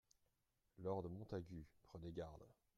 [0.79, 2.47] Lord Montagu Prenez garde.